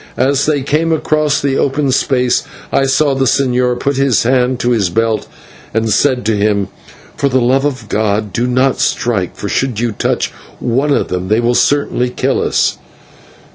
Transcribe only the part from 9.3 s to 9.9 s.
for should